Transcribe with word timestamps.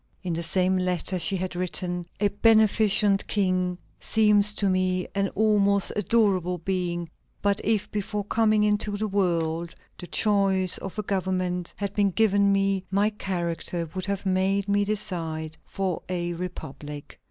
In 0.23 0.33
the 0.33 0.41
same 0.41 0.79
letter 0.79 1.19
she 1.19 1.35
had 1.37 1.55
written: 1.55 2.07
"A 2.19 2.29
beneficent 2.29 3.27
king 3.27 3.77
seems 3.99 4.51
to 4.55 4.67
me 4.67 5.07
an 5.13 5.29
almost 5.35 5.91
adorable 5.95 6.57
being; 6.57 7.07
but 7.43 7.61
if, 7.63 7.91
before 7.91 8.23
coming 8.23 8.63
into 8.63 8.97
the 8.97 9.07
world, 9.07 9.75
the 9.99 10.07
choice 10.07 10.79
of 10.79 10.97
a 10.97 11.03
government 11.03 11.75
had 11.77 11.93
been 11.93 12.09
given 12.09 12.51
me, 12.51 12.83
my 12.89 13.11
character 13.11 13.87
would 13.93 14.07
have 14.07 14.25
made 14.25 14.67
me 14.67 14.83
decide 14.85 15.55
for 15.67 16.01
a 16.09 16.33
republic." 16.33 17.19